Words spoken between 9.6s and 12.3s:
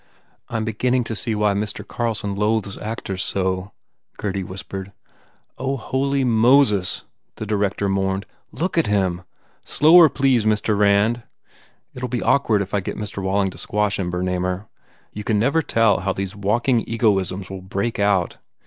Slower, please, Mr. Rand! It ll be